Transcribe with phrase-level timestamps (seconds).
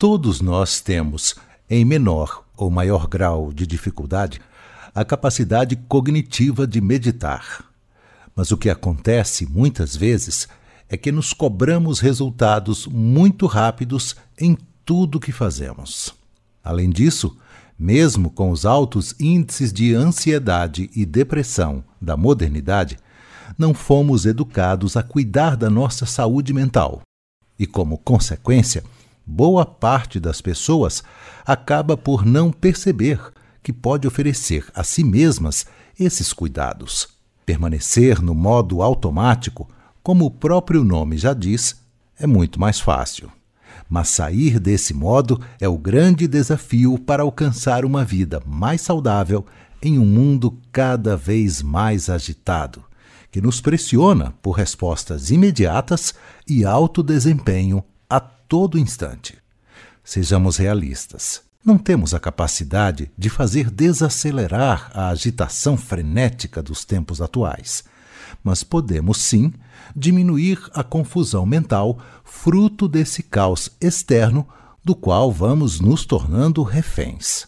[0.00, 1.34] Todos nós temos,
[1.68, 4.40] em menor ou maior grau de dificuldade,
[4.94, 7.64] a capacidade cognitiva de meditar.
[8.32, 10.46] Mas o que acontece muitas vezes
[10.88, 16.14] é que nos cobramos resultados muito rápidos em tudo que fazemos.
[16.62, 17.36] Além disso,
[17.76, 22.96] mesmo com os altos índices de ansiedade e depressão da modernidade,
[23.58, 27.00] não fomos educados a cuidar da nossa saúde mental.
[27.58, 28.84] E, como consequência,
[29.28, 31.04] boa parte das pessoas
[31.44, 33.20] acaba por não perceber
[33.62, 35.66] que pode oferecer a si mesmas
[36.00, 37.08] esses cuidados.
[37.44, 39.68] Permanecer no modo automático,
[40.02, 41.76] como o próprio nome já diz,
[42.18, 43.30] é muito mais fácil.
[43.88, 49.44] Mas sair desse modo é o grande desafio para alcançar uma vida mais saudável
[49.82, 52.82] em um mundo cada vez mais agitado,
[53.30, 56.14] que nos pressiona por respostas imediatas
[56.46, 59.36] e alto desempenho a todo instante.
[60.02, 61.42] Sejamos realistas.
[61.62, 67.84] Não temos a capacidade de fazer desacelerar a agitação frenética dos tempos atuais,
[68.42, 69.52] mas podemos sim
[69.94, 74.48] diminuir a confusão mental fruto desse caos externo
[74.82, 77.46] do qual vamos nos tornando reféns.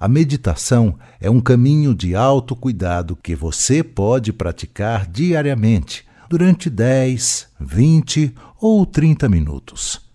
[0.00, 8.34] A meditação é um caminho de autocuidado que você pode praticar diariamente durante 10, 20
[8.60, 10.07] ou 30 minutos.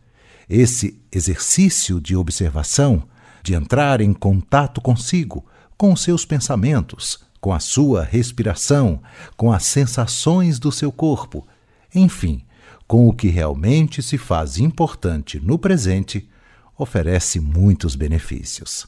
[0.50, 3.04] Esse exercício de observação,
[3.42, 5.46] de entrar em contato consigo,
[5.78, 9.02] com seus pensamentos, com a sua respiração,
[9.36, 11.46] com as sensações do seu corpo,
[11.94, 12.44] enfim,
[12.88, 16.30] com o que realmente se faz importante no presente,
[16.78, 18.88] oferece muitos benefícios.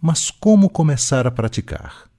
[0.00, 2.10] Mas como começar a praticar?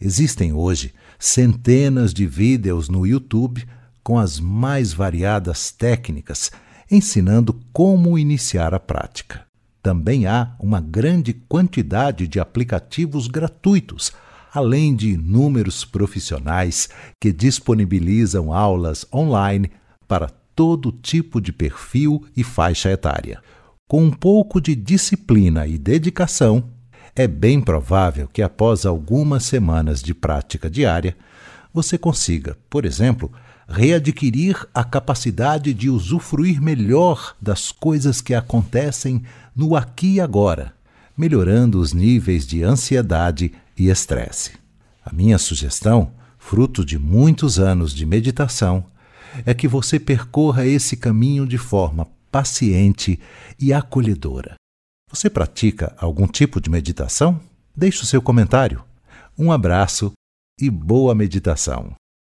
[0.00, 3.66] Existem hoje centenas de vídeos no YouTube
[4.02, 6.50] com as mais variadas técnicas
[6.90, 9.46] ensinando como iniciar a prática.
[9.82, 14.12] Também há uma grande quantidade de aplicativos gratuitos
[14.56, 16.88] além de inúmeros profissionais
[17.20, 19.70] que disponibilizam aulas online
[20.08, 23.42] para todo tipo de perfil e faixa etária.
[23.86, 26.70] Com um pouco de disciplina e dedicação,
[27.14, 31.16] é bem provável que após algumas semanas de prática diária,
[31.72, 33.30] você consiga, por exemplo,
[33.68, 39.22] readquirir a capacidade de usufruir melhor das coisas que acontecem
[39.54, 40.72] no aqui e agora,
[41.16, 44.52] melhorando os níveis de ansiedade e estresse.
[45.04, 48.84] A minha sugestão, fruto de muitos anos de meditação,
[49.44, 53.18] é que você percorra esse caminho de forma paciente
[53.58, 54.54] e acolhedora.
[55.10, 57.40] Você pratica algum tipo de meditação?
[57.74, 58.84] Deixe o seu comentário.
[59.38, 60.12] Um abraço
[60.60, 61.94] e boa meditação.